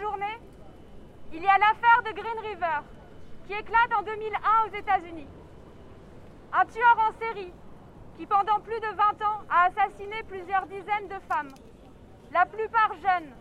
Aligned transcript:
journée, 0.00 0.38
il 1.32 1.42
y 1.42 1.46
a 1.46 1.58
l'affaire 1.58 2.02
de 2.04 2.12
Green 2.12 2.38
River, 2.42 2.80
qui 3.46 3.52
éclate 3.52 3.92
en 3.98 4.02
2001 4.02 4.66
aux 4.66 4.76
États-Unis. 4.76 5.26
Un 6.52 6.64
tueur 6.66 6.96
en 6.98 7.18
série 7.18 7.52
qui, 8.16 8.26
pendant 8.26 8.60
plus 8.60 8.78
de 8.80 8.86
20 8.86 9.26
ans, 9.26 9.42
a 9.50 9.64
assassiné 9.66 10.22
plusieurs 10.28 10.66
dizaines 10.66 11.08
de 11.08 11.18
femmes, 11.28 11.52
la 12.32 12.46
plupart 12.46 12.92
jeunes, 13.02 13.32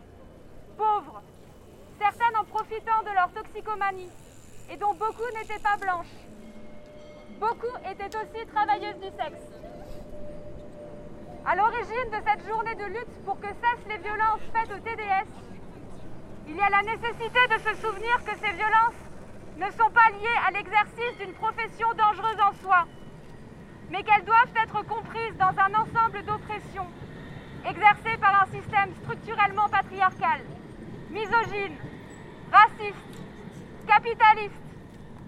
pauvres, 0.77 1.21
certaines 1.99 2.37
en 2.37 2.45
profitant 2.45 3.03
de 3.03 3.13
leur 3.13 3.31
toxicomanie, 3.31 4.09
et 4.69 4.77
dont 4.77 4.93
beaucoup 4.93 5.29
n'étaient 5.35 5.61
pas 5.61 5.77
blanches. 5.77 6.15
Beaucoup 7.39 7.75
étaient 7.89 8.17
aussi 8.17 8.45
travailleuses 8.47 8.99
du 8.99 9.09
sexe. 9.09 9.43
À 11.45 11.55
l'origine 11.55 12.09
de 12.09 12.21
cette 12.25 12.47
journée 12.47 12.75
de 12.75 12.85
lutte 12.85 13.25
pour 13.25 13.39
que 13.39 13.47
cessent 13.47 13.87
les 13.89 13.97
violences 13.97 14.41
faites 14.53 14.71
au 14.71 14.79
TDS, 14.79 15.27
il 16.47 16.55
y 16.55 16.61
a 16.61 16.69
la 16.69 16.81
nécessité 16.81 17.39
de 17.47 17.59
se 17.59 17.81
souvenir 17.81 18.23
que 18.25 18.35
ces 18.37 18.53
violences 18.53 19.01
ne 19.57 19.69
sont 19.71 19.91
pas 19.91 20.09
liées 20.11 20.39
à 20.45 20.51
l'exercice 20.51 21.17
d'une 21.19 21.33
profession 21.33 21.93
dangereuse 21.93 22.39
en 22.41 22.53
soi, 22.61 22.85
mais 23.89 24.03
qu'elles 24.03 24.25
doivent 24.25 24.55
être 24.61 24.85
comprises 24.85 25.37
dans 25.37 25.53
un 25.57 25.73
ensemble 25.73 26.23
d'oppressions 26.25 26.87
exercées 27.65 28.17
par 28.19 28.43
un 28.43 28.45
système 28.47 28.93
structurellement 29.03 29.69
patriarcal, 29.69 30.41
misogyne, 31.09 31.77
raciste, 32.51 32.97
capitaliste, 33.87 34.55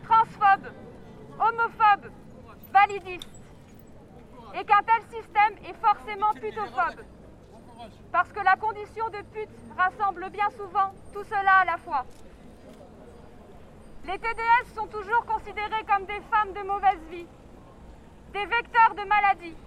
transphobe, 0.03 0.71
homophobe, 1.39 2.11
validiste. 2.73 3.29
Et 4.57 4.63
qu'un 4.63 4.81
tel 4.83 5.03
système 5.19 5.53
est 5.65 5.75
forcément 5.81 6.33
putophobe. 6.33 7.03
Parce 8.11 8.31
que 8.31 8.39
la 8.39 8.55
condition 8.55 9.09
de 9.09 9.21
pute 9.33 9.49
rassemble 9.77 10.29
bien 10.29 10.49
souvent 10.51 10.93
tout 11.13 11.23
cela 11.23 11.59
à 11.61 11.65
la 11.65 11.77
fois. 11.77 12.05
Les 14.05 14.19
TDS 14.19 14.73
sont 14.75 14.87
toujours 14.87 15.25
considérés 15.25 15.83
comme 15.87 16.05
des 16.05 16.21
femmes 16.31 16.53
de 16.53 16.61
mauvaise 16.67 17.01
vie, 17.09 17.27
des 18.33 18.45
vecteurs 18.45 18.93
de 18.95 19.07
maladies, 19.07 19.57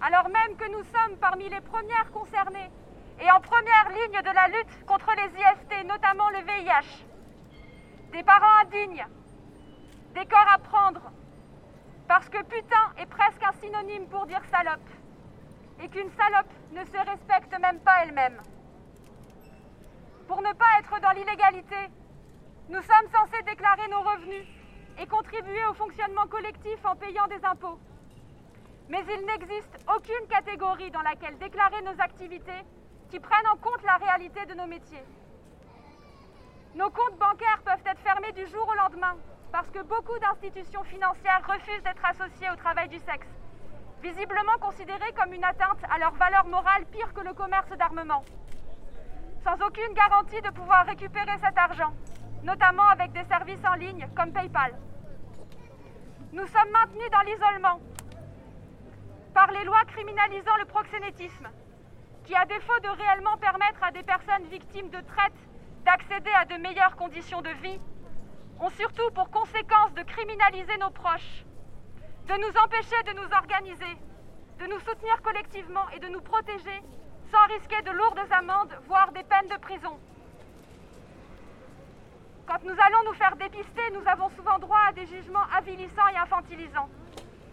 alors 0.00 0.28
même 0.28 0.56
que 0.56 0.70
nous 0.70 0.82
sommes 0.84 1.16
parmi 1.18 1.48
les 1.48 1.60
premières 1.60 2.10
concernées 2.10 2.70
et 3.20 3.30
en 3.30 3.40
première 3.40 3.88
ligne 3.90 4.22
de 4.22 4.34
la 4.34 4.48
lutte 4.48 4.86
contre 4.86 5.10
les 5.16 5.28
IST, 5.28 5.86
notamment 5.86 6.30
le 6.30 6.38
VIH. 6.38 7.04
Des 8.12 8.22
parents 8.22 8.62
indignes, 8.62 9.06
des 10.14 10.24
corps 10.26 10.54
à 10.54 10.58
prendre, 10.58 11.10
parce 12.08 12.28
que 12.28 12.42
putain 12.44 12.92
est 12.98 13.06
presque 13.06 13.42
un 13.42 13.52
synonyme 13.60 14.06
pour 14.08 14.26
dire 14.26 14.42
salope, 14.50 14.88
et 15.82 15.88
qu'une 15.88 16.10
salope 16.10 16.52
ne 16.72 16.84
se 16.84 17.10
respecte 17.10 17.58
même 17.60 17.80
pas 17.80 18.02
elle-même. 18.02 18.40
Pour 20.28 20.42
ne 20.42 20.52
pas 20.52 20.78
être 20.80 21.00
dans 21.00 21.12
l'illégalité, 21.12 21.90
nous 22.68 22.82
sommes 22.82 23.10
censés 23.12 23.42
déclarer 23.42 23.88
nos 23.88 24.00
revenus 24.00 24.46
et 24.98 25.06
contribuer 25.06 25.64
au 25.70 25.74
fonctionnement 25.74 26.26
collectif 26.26 26.84
en 26.84 26.96
payant 26.96 27.26
des 27.28 27.44
impôts. 27.44 27.78
Mais 28.88 29.04
il 29.14 29.26
n'existe 29.26 29.78
aucune 29.94 30.28
catégorie 30.28 30.90
dans 30.90 31.02
laquelle 31.02 31.38
déclarer 31.38 31.82
nos 31.82 32.00
activités 32.00 32.64
qui 33.10 33.20
prenne 33.20 33.46
en 33.48 33.56
compte 33.56 33.82
la 33.84 33.96
réalité 33.96 34.46
de 34.46 34.54
nos 34.54 34.66
métiers. 34.66 35.04
Nos 36.74 36.90
comptes 36.90 37.18
bancaires 37.18 37.62
peuvent 37.64 37.86
être 37.86 38.00
fermés 38.00 38.32
du 38.32 38.46
jour 38.46 38.68
au 38.68 38.74
lendemain 38.74 39.16
parce 39.52 39.70
que 39.70 39.82
beaucoup 39.82 40.18
d'institutions 40.18 40.82
financières 40.84 41.42
refusent 41.46 41.82
d'être 41.82 42.04
associées 42.04 42.50
au 42.50 42.56
travail 42.56 42.88
du 42.88 42.98
sexe, 42.98 43.28
visiblement 44.02 44.58
considérées 44.60 45.12
comme 45.18 45.32
une 45.32 45.44
atteinte 45.44 45.82
à 45.90 45.98
leur 45.98 46.12
valeur 46.12 46.46
morale 46.46 46.84
pire 46.86 47.12
que 47.12 47.20
le 47.20 47.32
commerce 47.32 47.70
d'armement, 47.78 48.24
sans 49.42 49.54
aucune 49.64 49.92
garantie 49.94 50.40
de 50.42 50.50
pouvoir 50.50 50.86
récupérer 50.86 51.38
cet 51.42 51.56
argent, 51.56 51.92
notamment 52.42 52.88
avec 52.88 53.12
des 53.12 53.24
services 53.24 53.64
en 53.64 53.74
ligne 53.74 54.08
comme 54.16 54.32
PayPal. 54.32 54.78
Nous 56.32 56.46
sommes 56.46 56.70
maintenus 56.72 57.10
dans 57.10 57.20
l'isolement 57.20 57.80
par 59.34 59.50
les 59.50 59.64
lois 59.64 59.84
criminalisant 59.86 60.56
le 60.58 60.64
proxénétisme, 60.64 61.48
qui, 62.24 62.34
à 62.34 62.44
défaut 62.46 62.78
de 62.82 62.88
réellement 62.88 63.36
permettre 63.36 63.82
à 63.84 63.92
des 63.92 64.02
personnes 64.02 64.44
victimes 64.50 64.90
de 64.90 65.00
traite 65.00 65.38
d'accéder 65.84 66.30
à 66.34 66.44
de 66.44 66.56
meilleures 66.60 66.96
conditions 66.96 67.42
de 67.42 67.50
vie, 67.62 67.80
ont 68.58 68.70
surtout 68.70 69.10
pour 69.14 69.30
conséquence 69.30 69.92
de 69.94 70.02
criminaliser 70.02 70.76
nos 70.78 70.90
proches, 70.90 71.44
de 72.26 72.34
nous 72.34 72.60
empêcher 72.60 73.02
de 73.06 73.12
nous 73.12 73.32
organiser, 73.32 73.96
de 74.58 74.66
nous 74.66 74.80
soutenir 74.80 75.22
collectivement 75.22 75.88
et 75.94 76.00
de 76.00 76.08
nous 76.08 76.20
protéger 76.20 76.82
sans 77.30 77.54
risquer 77.54 77.80
de 77.82 77.90
lourdes 77.90 78.32
amendes, 78.32 78.76
voire 78.88 79.12
des 79.12 79.22
peines 79.22 79.48
de 79.48 79.56
prison. 79.60 79.98
Quand 82.46 82.62
nous 82.64 82.74
allons 82.78 83.04
nous 83.06 83.14
faire 83.14 83.36
dépister, 83.36 83.90
nous 83.92 84.06
avons 84.08 84.28
souvent 84.30 84.58
droit 84.58 84.80
à 84.88 84.92
des 84.92 85.06
jugements 85.06 85.46
avilissants 85.56 86.08
et 86.12 86.16
infantilisants. 86.16 86.88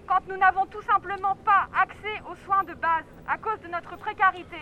Quand 0.07 0.27
nous 0.27 0.37
n'avons 0.37 0.65
tout 0.67 0.81
simplement 0.83 1.35
pas 1.37 1.67
accès 1.79 2.21
aux 2.29 2.35
soins 2.45 2.63
de 2.63 2.73
base 2.73 3.05
à 3.27 3.37
cause 3.37 3.59
de 3.61 3.67
notre 3.67 3.95
précarité, 3.97 4.61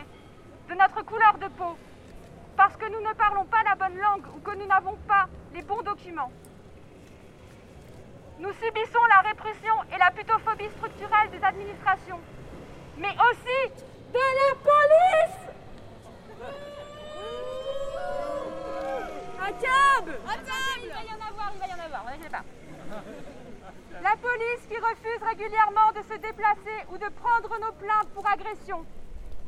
de 0.69 0.75
notre 0.75 1.03
couleur 1.03 1.37
de 1.37 1.47
peau, 1.47 1.77
parce 2.57 2.75
que 2.75 2.85
nous 2.85 3.01
ne 3.01 3.13
parlons 3.13 3.45
pas 3.45 3.63
la 3.63 3.75
bonne 3.75 3.97
langue 3.97 4.25
ou 4.35 4.39
que 4.39 4.55
nous 4.55 4.67
n'avons 4.67 4.95
pas 5.07 5.27
les 5.53 5.61
bons 5.61 5.81
documents. 5.83 6.31
Nous 8.41 8.53
subissons 8.53 9.05
la 9.07 9.29
répression 9.29 9.75
et 9.93 9.99
la 9.99 10.09
putophobie 10.09 10.71
structurelle 10.75 11.29
des 11.29 11.43
administrations, 11.43 12.19
mais 12.97 13.13
aussi 13.29 13.69
de 14.11 14.17
la 14.17 14.55
police 14.65 15.41
Un 19.39 19.51
câble 19.53 20.17
Il 20.81 20.89
va 20.89 21.03
y 21.03 21.13
en 21.13 21.21
avoir, 21.21 21.51
il 21.53 21.59
va 21.59 21.67
y 21.67 21.73
en 21.73 21.85
avoir, 21.85 22.05
ne 22.17 22.29
pas. 22.29 22.43
La 24.01 24.15
police 24.17 24.65
qui 24.67 24.77
refuse 24.77 25.21
régulièrement 25.21 25.91
de 25.91 26.01
se 26.01 26.17
déplacer 26.17 26.77
ou 26.89 26.97
de 26.97 27.09
prendre 27.09 27.59
nos 27.59 27.73
plaintes 27.73 28.09
pour 28.15 28.27
agression, 28.27 28.83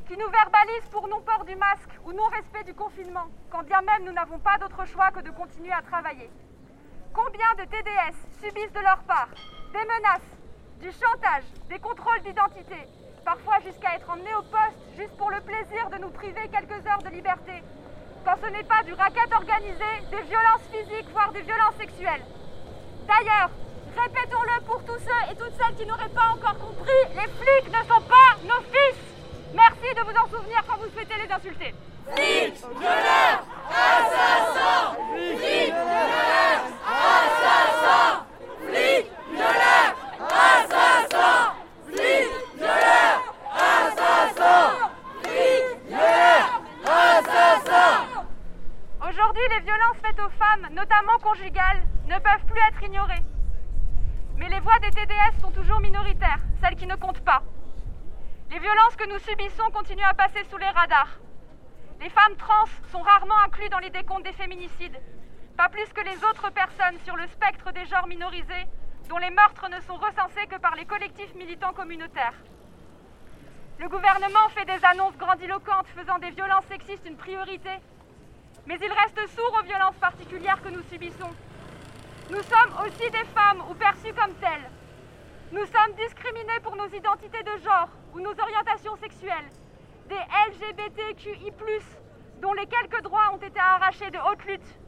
qui 0.07 0.15
nous 0.15 0.29
verbalise 0.29 0.87
pour 0.91 1.07
non-port 1.07 1.45
du 1.45 1.55
masque 1.55 1.97
ou 2.05 2.13
non-respect 2.13 2.63
du 2.65 2.75
confinement, 2.75 3.25
quand 3.49 3.63
bien 3.63 3.81
même 3.81 4.05
nous 4.05 4.13
n'avons 4.13 4.37
pas 4.37 4.59
d'autre 4.59 4.85
choix 4.85 5.09
que 5.09 5.21
de 5.21 5.31
continuer 5.31 5.73
à 5.73 5.81
travailler. 5.81 6.29
Combien 7.13 7.53
de 7.59 7.69
TDS 7.69 8.17
subissent 8.41 8.73
de 8.73 8.79
leur 8.79 8.97
part 9.03 9.29
des 9.71 9.85
menaces, 9.85 10.33
du 10.81 10.89
chantage, 10.91 11.43
des 11.69 11.77
contrôles 11.79 12.21
d'identité, 12.21 12.87
parfois 13.23 13.59
jusqu'à 13.65 13.95
être 13.95 14.09
emmenés 14.09 14.33
au 14.33 14.41
poste 14.41 14.81
juste 14.97 15.15
pour 15.17 15.29
le 15.29 15.41
plaisir 15.41 15.89
de 15.91 15.97
nous 15.97 16.09
priver 16.09 16.49
quelques 16.49 16.85
heures 16.87 17.03
de 17.03 17.09
liberté, 17.09 17.63
quand 18.25 18.35
ce 18.41 18.49
n'est 18.49 18.63
pas 18.63 18.81
du 18.83 18.93
racket 18.93 19.31
organisé, 19.31 19.89
des 20.09 20.21
violences 20.23 20.65
physiques, 20.71 21.09
voire 21.11 21.31
des 21.31 21.41
violences 21.41 21.75
sexuelles. 21.77 22.25
D'ailleurs, 23.05 23.49
répétons-le 23.97 24.65
pour 24.65 24.83
tous 24.85 24.99
ceux 24.99 25.31
et 25.31 25.35
toutes 25.35 25.53
celles 25.53 25.75
qui 25.75 25.85
n'auraient 25.85 26.09
pas 26.09 26.33
encore 26.33 26.57
compris, 26.57 27.01
les 27.13 27.29
flics 27.29 27.69
ne 27.69 27.83
sont 27.87 28.03
pas 28.09 28.41
nos 28.43 28.61
fils. 28.73 28.97
Merci 29.53 29.93
de 29.95 30.01
vous 30.01 30.17
en 30.17 30.27
souvenir 30.29 30.63
quand 30.67 30.77
vous 30.77 30.89
souhaitez 30.89 31.15
les 31.21 31.31
insulter. 31.31 31.75
Flics 32.11 32.61
de 32.61 32.81
l'air, 32.81 33.43
assassins 33.69 34.97
Flics 35.13 35.73
de 35.73 35.87
l'air, 35.93 36.59
assassins 36.85 38.25
Flics 38.67 39.11
de 39.31 39.39
l'air, 39.39 39.95
assassins 40.19 41.53
Flics 41.87 42.57
de 42.57 42.65
l'air, 42.65 43.21
assassins 43.55 44.73
Flics 45.23 45.85
de 45.85 45.95
l'air, 45.95 46.61
assassins 46.83 48.05
Aujourd'hui, 48.99 49.43
les 49.51 49.61
violences 49.61 49.97
faites 50.03 50.19
aux 50.19 50.29
femmes, 50.31 50.67
notamment 50.73 51.17
conjugales, 51.21 51.83
ne 52.07 52.15
peuvent 52.15 52.45
plus 52.47 52.61
être 52.67 52.83
ignorées. 52.83 53.23
Mais 54.35 54.49
les 54.49 54.52
voix 54.63 54.79
des 54.79 54.91
TDS 54.91 55.41
sont 55.41 55.51
toujours 55.51 55.81
minoritaires, 55.81 56.39
celles 56.61 56.77
qui 56.77 56.87
ne 56.87 56.95
comptent 56.95 57.25
pas. 57.25 57.43
Les 58.49 58.59
violences 58.59 58.95
que 58.95 59.09
nous 59.11 59.19
subissons 59.19 59.69
continuent 59.73 60.09
à 60.09 60.13
passer 60.13 60.41
sous 60.49 60.57
les 60.57 60.69
radars. 60.69 61.19
Les 61.99 62.09
femmes 62.09 62.37
trans 62.37 62.71
sont 62.89 63.01
rarement 63.01 63.37
incluses 63.45 63.69
dans 63.69 63.79
les 63.79 63.89
décomptes 63.89 64.23
des 64.23 64.31
féminicides, 64.31 64.97
pas 65.57 65.67
plus 65.67 65.87
que 65.93 66.01
les 66.01 66.15
autres 66.23 66.49
personnes 66.51 66.97
sur 67.03 67.17
le 67.17 67.27
spectre 67.27 67.73
des 67.73 67.85
genres 67.87 68.07
minorisés, 68.07 68.65
dont 69.09 69.17
les 69.17 69.31
meurtres 69.31 69.67
ne 69.69 69.81
sont 69.81 69.95
recensés 69.95 70.47
que 70.49 70.59
par 70.59 70.75
les 70.75 70.85
collectifs 70.85 71.35
militants 71.35 71.73
communautaires. 71.73 72.39
Le 73.79 73.89
gouvernement 73.89 74.47
fait 74.55 74.65
des 74.65 74.85
annonces 74.85 75.17
grandiloquentes 75.17 75.87
faisant 75.93 76.19
des 76.19 76.31
violences 76.31 76.65
sexistes 76.69 77.05
une 77.05 77.17
priorité, 77.17 77.71
mais 78.65 78.79
il 78.81 78.93
reste 78.93 79.35
sourd 79.35 79.59
aux 79.59 79.65
violences 79.65 79.97
particulières 79.97 80.61
que 80.61 80.69
nous 80.69 80.83
subissons. 80.89 81.31
Nous 82.29 82.41
sommes 82.43 82.73
aussi 82.85 83.09
des 83.11 83.25
femmes 83.35 83.61
ou 83.69 83.73
perçues 83.73 84.13
comme 84.13 84.33
telles. 84.35 84.69
Nous 85.51 85.65
sommes 85.65 85.93
discriminés 85.97 86.59
pour 86.63 86.75
nos 86.75 86.87
identités 86.87 87.43
de 87.43 87.61
genre 87.63 87.89
ou 88.13 88.21
nos 88.21 88.31
orientations 88.31 88.95
sexuelles, 88.95 89.49
des 90.07 90.15
LGBTQI, 90.15 91.51
dont 92.41 92.53
les 92.53 92.65
quelques 92.65 93.01
droits 93.03 93.33
ont 93.33 93.37
été 93.37 93.59
arrachés 93.59 94.09
de 94.09 94.17
haute 94.17 94.43
lutte, 94.45 94.79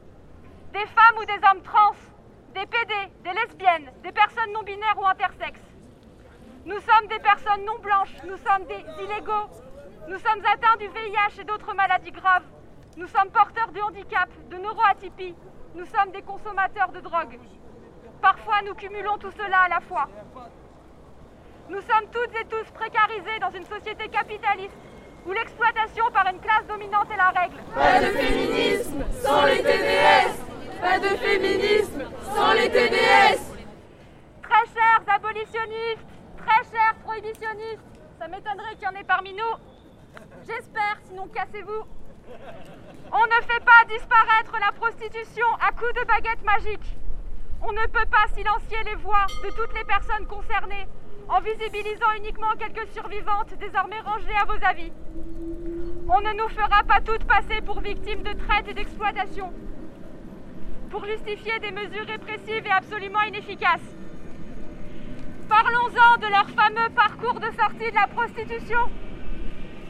des 0.72 0.86
femmes 0.86 1.18
ou 1.20 1.24
des 1.26 1.46
hommes 1.48 1.62
trans, 1.62 1.94
des 2.54 2.64
PD, 2.66 2.94
des 3.22 3.32
lesbiennes, 3.32 3.92
des 4.02 4.12
personnes 4.12 4.52
non 4.52 4.62
binaires 4.62 4.98
ou 4.98 5.06
intersexes. 5.06 5.60
Nous 6.64 6.80
sommes 6.80 7.06
des 7.08 7.18
personnes 7.18 7.64
non 7.66 7.78
blanches, 7.80 8.16
nous 8.24 8.38
sommes 8.38 8.64
des 8.66 8.82
illégaux, 9.04 9.50
nous 10.08 10.18
sommes 10.18 10.44
atteints 10.52 10.76
du 10.78 10.88
VIH 10.88 11.40
et 11.42 11.44
d'autres 11.44 11.74
maladies 11.74 12.12
graves, 12.12 12.46
nous 12.96 13.06
sommes 13.08 13.30
porteurs 13.30 13.72
de 13.72 13.80
handicap, 13.80 14.30
de 14.50 14.56
neuroatypie, 14.56 15.34
nous 15.76 15.84
sommes 15.86 16.10
des 16.10 16.22
consommateurs 16.22 16.90
de 16.90 17.00
drogue. 17.00 17.38
Parfois, 18.22 18.62
nous 18.64 18.74
cumulons 18.74 19.18
tout 19.18 19.30
cela 19.32 19.64
à 19.64 19.68
la 19.68 19.80
fois. 19.80 20.08
Nous 21.68 21.80
sommes 21.80 22.08
toutes 22.10 22.34
et 22.40 22.44
tous 22.46 22.64
précarisés 22.72 23.38
dans 23.40 23.50
une 23.50 23.66
société 23.66 24.08
capitaliste 24.08 24.76
où 25.26 25.32
l'exploitation 25.32 26.10
par 26.12 26.26
une 26.28 26.40
classe 26.40 26.66
dominante 26.66 27.08
est 27.12 27.16
la 27.16 27.28
règle. 27.28 27.56
Pas 27.74 28.00
de 28.00 28.06
féminisme 28.06 29.04
sans 29.22 29.44
les 29.44 29.62
TDS 29.62 30.80
Pas 30.80 30.98
de 30.98 31.08
féminisme 31.08 32.04
sans 32.34 32.52
les 32.54 32.70
TDS 32.70 33.40
Très 34.42 34.66
chers 34.72 35.14
abolitionnistes, 35.14 36.06
très 36.38 36.62
chers 36.70 36.94
prohibitionnistes, 37.04 37.82
ça 38.18 38.28
m'étonnerait 38.28 38.74
qu'il 38.76 38.84
y 38.84 38.88
en 38.88 38.94
ait 38.94 39.04
parmi 39.04 39.32
nous. 39.34 39.54
J'espère, 40.46 40.98
sinon 41.04 41.26
cassez-vous. 41.28 41.84
On 43.12 43.26
ne 43.26 43.40
fait 43.42 43.64
pas 43.64 43.84
disparaître 43.88 44.52
la 44.60 44.72
prostitution 44.72 45.45
magique. 46.44 46.96
On 47.62 47.72
ne 47.72 47.86
peut 47.88 48.06
pas 48.10 48.26
silencier 48.34 48.78
les 48.86 48.94
voix 48.96 49.26
de 49.44 49.50
toutes 49.50 49.74
les 49.76 49.84
personnes 49.84 50.26
concernées 50.26 50.86
en 51.28 51.40
visibilisant 51.40 52.12
uniquement 52.18 52.52
quelques 52.58 52.88
survivantes 52.92 53.52
désormais 53.58 54.00
rangées 54.00 54.36
à 54.40 54.44
vos 54.44 54.64
avis. 54.64 54.92
On 56.08 56.20
ne 56.20 56.32
nous 56.38 56.48
fera 56.48 56.84
pas 56.84 57.00
toutes 57.00 57.24
passer 57.24 57.60
pour 57.60 57.80
victimes 57.80 58.22
de 58.22 58.32
traite 58.32 58.68
et 58.68 58.74
d'exploitation, 58.74 59.52
pour 60.90 61.04
justifier 61.04 61.58
des 61.58 61.72
mesures 61.72 62.06
répressives 62.06 62.66
et 62.66 62.70
absolument 62.70 63.22
inefficaces. 63.22 63.96
Parlons-en 65.48 66.16
de 66.18 66.28
leur 66.28 66.48
fameux 66.50 66.88
parcours 66.94 67.40
de 67.40 67.50
sortie 67.50 67.90
de 67.90 67.94
la 67.94 68.06
prostitution. 68.06 68.80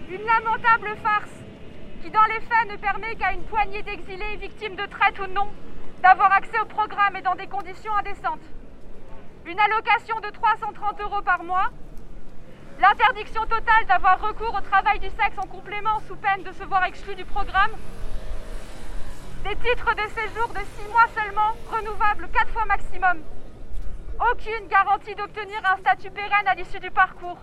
Une 0.09 0.23
lamentable 0.23 0.97
farce 1.03 1.45
qui, 2.03 2.11
dans 2.11 2.25
les 2.25 2.41
faits, 2.41 2.71
ne 2.71 2.77
permet 2.77 3.15
qu'à 3.17 3.33
une 3.33 3.45
poignée 3.45 3.83
d'exilés 3.83 4.37
victimes 4.41 4.77
de 4.77 4.87
traite 4.87 5.19
ou 5.21 5.33
non 5.33 5.49
d'avoir 6.03 6.33
accès 6.33 6.59
au 6.61 6.65
programme 6.67 7.17
et 7.17 7.23
dans 7.23 7.35
des 7.35 7.47
conditions 7.47 7.95
indécentes. 7.97 8.47
Une 9.45 9.59
allocation 9.59 10.19
de 10.21 10.31
330 10.31 11.01
euros 11.01 11.23
par 11.23 11.43
mois, 11.45 11.71
l'interdiction 12.81 13.43
totale 13.47 13.87
d'avoir 13.87 14.21
recours 14.21 14.55
au 14.55 14.61
travail 14.61 14.99
du 14.99 15.09
sexe 15.09 15.39
en 15.39 15.47
complément 15.47 16.01
sous 16.09 16.17
peine 16.17 16.43
de 16.43 16.53
se 16.53 16.65
voir 16.65 16.85
exclu 16.85 17.15
du 17.15 17.25
programme, 17.25 17.71
des 19.45 19.57
titres 19.57 19.95
de 19.95 20.09
séjour 20.11 20.49
de 20.49 20.59
6 20.59 20.89
mois 20.91 21.07
seulement, 21.15 21.53
renouvelables 21.71 22.29
4 22.33 22.49
fois 22.49 22.65
maximum, 22.65 23.23
aucune 24.33 24.67
garantie 24.69 25.15
d'obtenir 25.15 25.61
un 25.71 25.77
statut 25.77 26.11
pérenne 26.11 26.49
à 26.49 26.55
l'issue 26.55 26.81
du 26.81 26.91
parcours. 26.91 27.39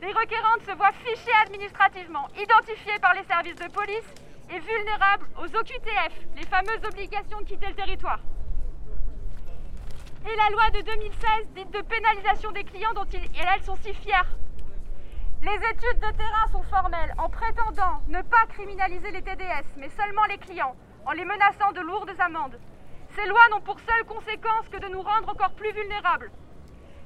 Les 0.00 0.12
requérantes 0.12 0.62
se 0.66 0.74
voient 0.76 0.92
fichées 1.04 1.36
administrativement, 1.44 2.28
identifiées 2.36 2.98
par 3.00 3.14
les 3.14 3.24
services 3.24 3.56
de 3.56 3.70
police 3.70 4.14
et 4.50 4.60
vulnérables 4.60 5.28
aux 5.38 5.46
OQTF, 5.46 6.26
les 6.36 6.46
fameuses 6.46 6.84
obligations 6.86 7.40
de 7.40 7.44
quitter 7.44 7.66
le 7.66 7.74
territoire 7.74 8.20
et 10.28 10.36
la 10.36 10.50
loi 10.50 10.70
de 10.70 10.80
2016 10.80 11.50
dite 11.54 11.70
de 11.70 11.82
pénalisation 11.82 12.50
des 12.50 12.64
clients 12.64 12.92
dont 12.94 13.06
ils 13.12 13.24
et 13.24 13.44
elles 13.54 13.62
sont 13.62 13.76
si 13.76 13.94
fiers. 13.94 14.30
Les 15.42 15.54
études 15.54 16.00
de 16.00 16.16
terrain 16.16 16.46
sont 16.50 16.64
formelles 16.64 17.14
en 17.18 17.28
prétendant 17.28 18.02
ne 18.08 18.20
pas 18.22 18.46
criminaliser 18.48 19.12
les 19.12 19.22
TDS, 19.22 19.66
mais 19.76 19.88
seulement 19.90 20.24
les 20.24 20.38
clients, 20.38 20.74
en 21.04 21.12
les 21.12 21.24
menaçant 21.24 21.70
de 21.72 21.80
lourdes 21.80 22.10
amendes. 22.18 22.58
Ces 23.14 23.26
lois 23.28 23.48
n'ont 23.50 23.60
pour 23.60 23.78
seule 23.78 24.04
conséquence 24.06 24.68
que 24.68 24.78
de 24.78 24.88
nous 24.88 25.02
rendre 25.02 25.28
encore 25.28 25.54
plus 25.54 25.72
vulnérables. 25.72 26.32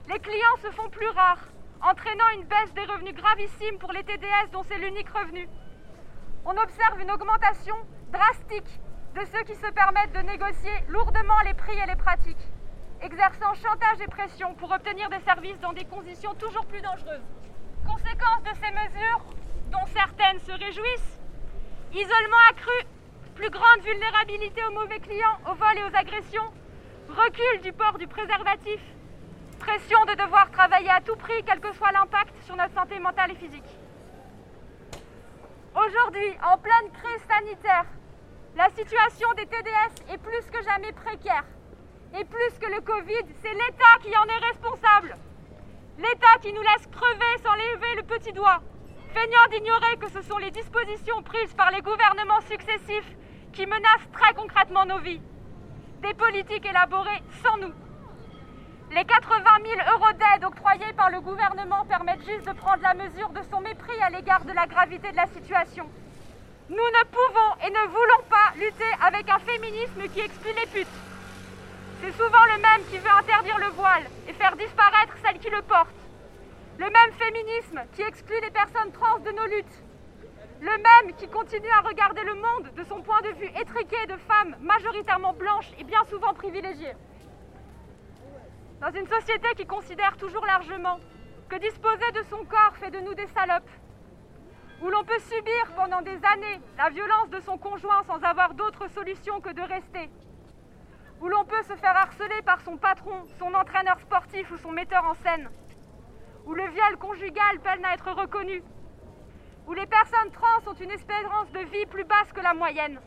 Les 0.09 0.19
clients 0.19 0.57
se 0.63 0.71
font 0.71 0.89
plus 0.89 1.09
rares, 1.09 1.45
entraînant 1.83 2.29
une 2.35 2.45
baisse 2.45 2.73
des 2.75 2.85
revenus 2.85 3.15
gravissime 3.15 3.79
pour 3.79 3.93
les 3.93 4.03
TDS 4.03 4.51
dont 4.53 4.65
c'est 4.67 4.79
l'unique 4.79 5.11
revenu. 5.11 5.47
On 6.45 6.57
observe 6.57 7.01
une 7.01 7.11
augmentation 7.11 7.77
drastique 8.13 8.81
de 9.15 9.25
ceux 9.27 9.43
qui 9.45 9.55
se 9.55 9.71
permettent 9.73 10.13
de 10.13 10.21
négocier 10.21 10.73
lourdement 10.89 11.41
les 11.45 11.55
prix 11.55 11.79
et 11.79 11.87
les 11.87 11.97
pratiques 11.97 12.47
exerçant 13.03 13.55
chantage 13.55 14.01
et 14.03 14.09
pression 14.09 14.55
pour 14.55 14.71
obtenir 14.71 15.09
des 15.09 15.21
services 15.21 15.59
dans 15.61 15.73
des 15.73 15.85
conditions 15.85 16.35
toujours 16.35 16.67
plus 16.67 16.81
dangereuses. 16.81 17.25
Conséquence 17.87 18.43
de 18.45 18.55
ces 18.61 18.71
mesures, 18.73 19.25
dont 19.71 19.87
certaines 19.95 20.39
se 20.41 20.53
réjouissent, 20.53 21.19
isolement 21.93 22.45
accru, 22.51 22.87
plus 23.35 23.51
grande 23.51 23.81
vulnérabilité 23.83 24.63
aux 24.65 24.73
mauvais 24.73 25.01
clients, 25.01 25.39
aux 25.51 25.55
vols 25.55 25.79
et 25.79 25.85
aux 25.85 25.97
agressions, 25.97 26.53
recul 27.09 27.63
du 27.63 27.73
port 27.73 27.97
du 27.99 28.07
préservatif, 28.07 28.81
pression 29.59 30.05
de 30.05 30.15
devoir 30.23 30.51
travailler 30.51 30.91
à 30.91 31.01
tout 31.01 31.17
prix, 31.17 31.43
quel 31.47 31.61
que 31.61 31.73
soit 31.73 31.93
l'impact 31.93 32.35
sur 32.45 32.57
notre 32.57 32.75
santé 32.75 32.99
mentale 32.99 33.33
et 33.33 33.37
physique. 33.37 33.80
Aujourd'hui, 35.91 36.31
en 36.45 36.57
pleine 36.59 36.93
crise 36.93 37.23
sanitaire, 37.29 37.85
la 38.55 38.69
situation 38.71 39.29
des 39.37 39.47
TDS 39.47 40.13
est 40.13 40.19
plus 40.19 40.45
que 40.53 40.63
jamais 40.63 40.93
précaire. 40.93 41.45
Et 42.17 42.25
plus 42.25 42.59
que 42.61 42.71
le 42.73 42.81
Covid, 42.81 43.27
c'est 43.43 43.55
l'État 43.55 43.99
qui 44.01 44.17
en 44.17 44.25
est 44.25 44.47
responsable. 44.53 45.17
L'État 45.99 46.39
qui 46.43 46.53
nous 46.53 46.63
laisse 46.63 46.87
crever 46.93 47.43
sans 47.43 47.55
lever 47.55 47.97
le 47.97 48.03
petit 48.05 48.33
doigt, 48.33 48.61
feignant 49.15 49.47
d'ignorer 49.51 49.97
que 49.99 50.09
ce 50.11 50.23
sont 50.23 50.39
les 50.39 50.53
dispositions 50.53 51.23
prises 51.23 51.55
par 51.55 51.73
les 51.73 51.83
gouvernements 51.83 52.43
successifs 52.43 53.17
qui 53.53 53.67
menacent 53.67 54.11
très 54.13 54.35
concrètement 54.35 54.87
nos 54.87 55.01
vies. 55.01 55.23
Des 56.03 56.15
politiques 56.15 56.67
élaborées 56.67 57.23
sans 57.43 57.57
nous. 57.57 57.75
Les 58.93 59.05
80 59.05 59.45
000 59.65 59.81
euros 59.95 60.13
d'aide 60.15 60.45
octroyés 60.45 60.93
par 60.97 61.11
le 61.11 61.21
gouvernement 61.21 61.85
permettent 61.85 62.27
juste 62.27 62.45
de 62.45 62.53
prendre 62.55 62.83
la 62.83 62.95
mesure 62.95 63.29
de 63.29 63.41
son 63.49 63.61
mépris 63.61 64.03
à 64.03 64.11
l'égard 64.11 64.45
de 64.45 64.53
la 64.53 64.67
gravité 64.67 65.13
de 65.13 65.17
la 65.17 65.29
situation. 65.29 65.89
Nous 66.69 66.75
ne 66.75 67.05
pouvons 67.07 67.55
et 67.65 67.71
ne 67.71 67.87
voulons 67.87 68.25
pas 68.29 68.51
lutter 68.57 68.91
avec 69.01 69.31
un 69.31 69.39
féminisme 69.39 70.03
qui 70.13 70.19
exclut 70.19 70.55
les 70.59 70.67
putes. 70.67 70.99
C'est 72.03 72.11
souvent 72.19 72.45
le 72.47 72.61
même 72.61 72.85
qui 72.91 72.99
veut 72.99 73.17
interdire 73.17 73.59
le 73.59 73.71
voile 73.77 74.11
et 74.27 74.33
faire 74.33 74.57
disparaître 74.57 75.15
celles 75.25 75.39
qui 75.39 75.51
le 75.51 75.63
portent. 75.63 76.03
Le 76.79 76.91
même 76.91 77.13
féminisme 77.17 77.83
qui 77.95 78.03
exclut 78.03 78.41
les 78.43 78.51
personnes 78.51 78.91
trans 78.91 79.21
de 79.21 79.31
nos 79.31 79.47
luttes. 79.55 79.85
Le 80.61 80.73
même 80.73 81.15
qui 81.17 81.29
continue 81.29 81.71
à 81.79 81.87
regarder 81.87 82.25
le 82.25 82.35
monde 82.35 82.75
de 82.75 82.83
son 82.83 83.03
point 83.03 83.21
de 83.23 83.39
vue 83.39 83.53
étriqué 83.55 84.05
de 84.09 84.17
femmes 84.27 84.57
majoritairement 84.61 85.35
blanches 85.35 85.71
et 85.79 85.85
bien 85.85 86.03
souvent 86.11 86.35
privilégiées. 86.35 86.97
Dans 88.81 88.91
une 88.93 89.07
société 89.07 89.47
qui 89.59 89.67
considère 89.67 90.17
toujours 90.17 90.47
largement 90.47 90.99
que 91.51 91.57
disposer 91.57 92.11
de 92.13 92.23
son 92.31 92.43
corps 92.47 92.75
fait 92.81 92.91
de 92.91 93.01
nous 93.01 93.13
des 93.13 93.27
salopes, 93.27 93.69
où 94.81 94.89
l'on 94.89 95.05
peut 95.05 95.19
subir 95.19 95.75
pendant 95.77 96.01
des 96.01 96.19
années 96.25 96.61
la 96.79 96.89
violence 96.89 97.29
de 97.29 97.41
son 97.41 97.59
conjoint 97.59 98.03
sans 98.05 98.23
avoir 98.25 98.55
d'autre 98.55 98.89
solution 98.89 99.39
que 99.43 99.53
de 99.53 99.61
rester, 99.61 100.09
où 101.21 101.29
l'on 101.29 101.45
peut 101.45 101.63
se 101.65 101.77
faire 101.77 101.95
harceler 101.95 102.41
par 102.47 102.63
son 102.63 102.79
patron, 102.79 103.27
son 103.39 103.53
entraîneur 103.53 104.01
sportif 104.01 104.51
ou 104.51 104.57
son 104.57 104.73
metteur 104.73 105.05
en 105.05 105.15
scène, 105.15 105.51
où 106.47 106.55
le 106.55 106.67
viol 106.69 106.97
conjugal 106.97 107.61
peine 107.63 107.85
à 107.85 107.93
être 107.93 108.11
reconnu, 108.13 108.63
où 109.67 109.75
les 109.75 109.87
personnes 109.87 110.31
trans 110.33 110.71
ont 110.71 110.75
une 110.75 110.91
espérance 110.93 111.53
de 111.53 111.61
vie 111.71 111.85
plus 111.85 112.05
basse 112.05 112.33
que 112.35 112.41
la 112.41 112.55
moyenne, 112.55 112.99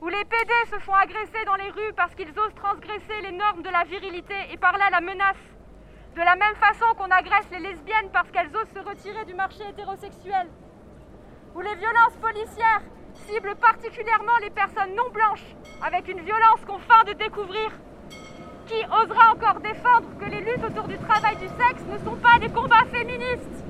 où 0.00 0.08
les 0.08 0.24
PD 0.24 0.52
se 0.70 0.78
font 0.80 0.94
agresser 0.94 1.44
dans 1.46 1.54
les 1.56 1.70
rues 1.70 1.92
parce 1.96 2.14
qu'ils 2.14 2.30
osent 2.30 2.54
transgresser 2.56 3.20
les 3.22 3.32
normes 3.32 3.62
de 3.62 3.70
la 3.70 3.84
virilité 3.84 4.34
et 4.52 4.56
par 4.56 4.76
là 4.76 4.90
la 4.90 5.00
menace, 5.00 5.36
de 6.14 6.20
la 6.20 6.36
même 6.36 6.54
façon 6.56 6.86
qu'on 6.96 7.10
agresse 7.10 7.48
les 7.50 7.60
lesbiennes 7.60 8.10
parce 8.12 8.30
qu'elles 8.30 8.54
osent 8.54 8.72
se 8.74 8.80
retirer 8.80 9.24
du 9.24 9.34
marché 9.34 9.62
hétérosexuel, 9.68 10.48
où 11.54 11.60
les 11.60 11.74
violences 11.76 12.16
policières 12.20 12.82
cible 13.26 13.54
particulièrement 13.56 14.36
les 14.42 14.50
personnes 14.50 14.94
non 14.94 15.08
blanches, 15.10 15.54
avec 15.82 16.08
une 16.08 16.20
violence 16.20 16.62
qu'on 16.66 16.78
feint 16.78 17.04
de 17.04 17.12
découvrir. 17.14 17.70
Qui 18.66 18.84
osera 18.84 19.32
encore 19.32 19.60
défendre 19.60 20.08
que 20.18 20.24
les 20.24 20.40
luttes 20.40 20.64
autour 20.64 20.88
du 20.88 20.98
travail 20.98 21.36
du 21.36 21.46
sexe 21.46 21.84
ne 21.88 21.98
sont 21.98 22.16
pas 22.16 22.40
des 22.40 22.48
combats 22.48 22.84
féministes? 22.92 23.62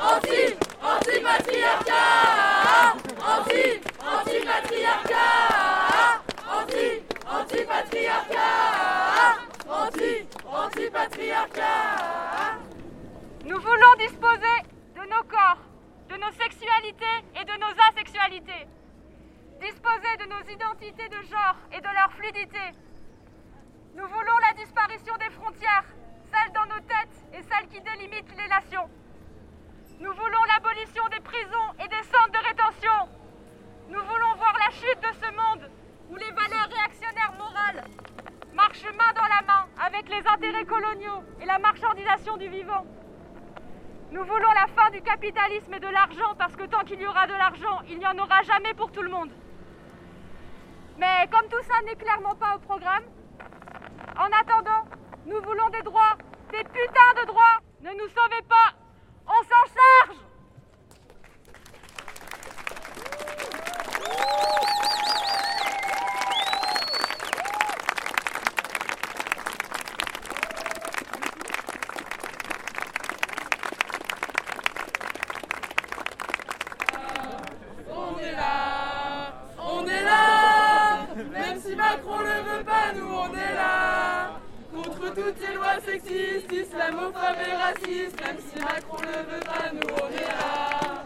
Anti, 0.00 0.56
anti-patriarcat! 0.82 2.96
Anti, 3.20 3.80
anti-patriarcat 4.00 6.22
Anti, 6.50 7.02
anti-patriarcat 7.30 9.36
Anti, 9.68 10.26
anti-patriarcat 10.46 11.11
Nous 13.44 13.60
voulons 13.60 13.94
disposer 13.98 14.58
de 14.94 15.00
nos 15.00 15.22
corps, 15.28 15.58
de 16.08 16.16
nos 16.16 16.32
sexualités 16.32 17.18
et 17.40 17.44
de 17.44 17.58
nos 17.60 17.74
asexualités 17.90 18.66
disposer 19.62 20.16
de 20.18 20.26
nos 20.26 20.42
identités 20.52 21.08
de 21.08 21.22
genre 21.30 21.56
et 21.72 21.80
de 21.80 21.86
leur 21.86 22.10
fluidité. 22.12 22.74
Nous 23.94 24.06
voulons 24.08 24.38
la 24.48 24.54
disparition 24.54 25.14
des 25.18 25.30
frontières, 25.30 25.84
celles 26.32 26.52
dans 26.52 26.66
nos 26.66 26.80
têtes 26.80 27.18
et 27.32 27.42
celles 27.42 27.68
qui 27.68 27.80
délimitent 27.80 28.36
les 28.36 28.48
nations. 28.48 28.90
Nous 30.00 30.12
voulons 30.12 30.44
l'abolition 30.50 31.06
des 31.14 31.20
prisons 31.20 31.68
et 31.78 31.86
des 31.86 32.02
centres 32.10 32.32
de 32.32 32.44
rétention. 32.48 33.08
Nous 33.88 34.02
voulons 34.02 34.34
voir 34.34 34.54
la 34.58 34.70
chute 34.74 35.00
de 35.00 35.12
ce 35.22 35.30
monde 35.30 35.70
où 36.10 36.16
les 36.16 36.32
valeurs 36.32 36.68
réactionnaires 36.68 37.34
morales 37.38 37.84
main 38.90 39.12
dans 39.14 39.28
la 39.28 39.42
main 39.46 39.66
avec 39.84 40.08
les 40.08 40.22
intérêts 40.26 40.64
coloniaux 40.64 41.22
et 41.40 41.46
la 41.46 41.58
marchandisation 41.58 42.36
du 42.36 42.48
vivant. 42.48 42.84
Nous 44.10 44.24
voulons 44.24 44.52
la 44.52 44.66
fin 44.76 44.90
du 44.90 45.00
capitalisme 45.02 45.72
et 45.74 45.80
de 45.80 45.88
l'argent 45.88 46.34
parce 46.38 46.54
que 46.54 46.64
tant 46.64 46.84
qu'il 46.84 47.00
y 47.00 47.06
aura 47.06 47.26
de 47.26 47.32
l'argent, 47.32 47.80
il 47.88 47.98
n'y 47.98 48.06
en 48.06 48.18
aura 48.18 48.42
jamais 48.42 48.74
pour 48.74 48.92
tout 48.92 49.02
le 49.02 49.10
monde. 49.10 49.30
Mais 50.98 51.28
comme 51.30 51.48
tout 51.48 51.62
ça 51.62 51.80
n'est 51.84 51.96
clairement 51.96 52.34
pas 52.34 52.56
au 52.56 52.58
programme, 52.58 53.04
en 54.18 54.26
attendant, 54.26 54.84
nous 55.26 55.40
voulons 55.40 55.68
des 55.70 55.82
droits, 55.82 56.16
des 56.50 56.64
putains 56.64 57.20
de 57.20 57.26
droits. 57.26 57.60
Ne 57.80 57.90
nous 57.90 58.08
sauvez 58.08 58.42
pas, 58.48 58.74
on 59.26 59.42
s'en 59.44 59.64
charge 59.74 60.18
On 77.90 78.18
est 78.18 78.32
là, 78.32 79.34
on 79.58 79.86
est 79.86 80.02
là, 80.02 81.06
même 81.32 81.60
si 81.60 81.74
Macron 81.76 82.20
le 82.20 82.58
veut 82.58 82.64
pas, 82.64 82.92
nous 82.94 83.08
on 83.08 83.34
est 83.34 83.54
là. 83.54 83.82
Contre 85.14 85.26
toutes 85.26 85.46
les 85.46 85.54
lois 85.54 85.78
sexistes, 85.84 86.52
islamophobes 86.52 87.42
et 87.46 87.54
racistes, 87.54 88.20
même 88.24 88.38
si 88.38 88.58
Macron 88.58 88.96
le 89.02 89.34
veut 89.34 89.40
pas, 89.40 89.70
nous 89.74 89.94
on 90.02 90.08
est 90.08 90.26
là. 90.26 91.04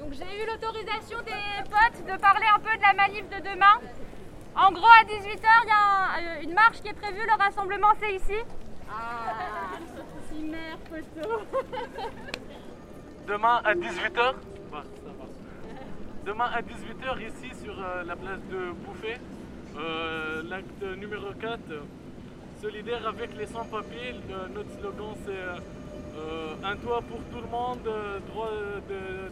Donc 0.00 0.12
j'ai 0.12 0.42
eu 0.42 0.46
l'autorisation 0.46 1.18
des 1.26 1.62
potes 1.64 2.06
de 2.06 2.18
parler 2.20 2.46
un 2.54 2.58
peu 2.58 2.74
de 2.74 2.80
la 2.82 2.92
manif 2.94 3.28
de 3.28 3.36
demain. 3.50 3.80
En 4.56 4.72
gros, 4.72 4.86
à 4.86 5.04
18h, 5.04 5.46
il 5.64 5.68
y 5.68 5.72
a 5.72 5.76
un- 5.76 6.38
euh, 6.38 6.42
une 6.42 6.54
marche 6.54 6.80
qui 6.80 6.88
est 6.88 6.94
prévue. 6.94 7.20
Le 7.26 7.38
rassemblement, 7.42 7.88
c'est 8.00 8.14
ici. 8.14 8.42
Ah, 8.90 9.76
mère 10.40 10.78
photo. 10.88 11.42
Demain 13.26 13.60
à 13.62 13.74
18h 13.74 14.34
Demain 16.24 16.50
à 16.54 16.62
18h 16.62 17.20
ici 17.20 17.54
sur 17.62 17.78
euh, 17.78 18.04
la 18.04 18.16
place 18.16 18.40
de 18.50 18.70
Bouffet, 18.72 19.18
euh, 19.76 20.42
l'acte 20.44 20.82
numéro 20.96 21.32
4, 21.40 21.60
euh, 21.70 21.80
solidaire 22.60 23.06
avec 23.06 23.36
les 23.36 23.46
sans-papiers. 23.46 24.14
Notre 24.54 24.70
slogan 24.80 25.14
c'est 25.24 25.32
euh, 26.18 26.54
un 26.64 26.76
toit 26.76 27.00
pour 27.02 27.20
tout 27.30 27.40
le 27.40 27.50
monde, 27.50 27.86
euh, 27.86 28.18
droit 28.30 28.50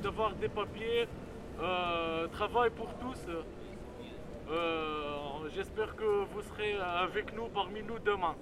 d'avoir 0.03 0.33
des 0.35 0.49
papiers, 0.49 1.09
euh, 1.61 2.29
travail 2.29 2.71
pour 2.71 2.89
tous. 3.01 3.21
J'espère 5.55 5.97
que 5.97 6.25
vous 6.33 6.43
serez 6.43 6.75
avec 6.75 7.35
nous 7.35 7.47
parmi 7.47 7.83
nous 7.83 7.99
demain. 7.99 8.35